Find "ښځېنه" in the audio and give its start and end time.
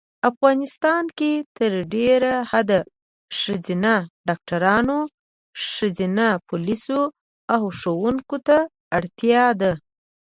3.39-3.93, 5.71-6.27